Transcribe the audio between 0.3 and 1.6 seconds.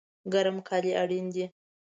ګرم کالی اړین دي